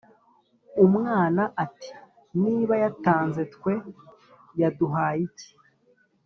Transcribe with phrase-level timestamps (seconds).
[0.85, 3.73] Umwana ati:”niba yatanze twe
[4.61, 5.49] yaduhaye iki?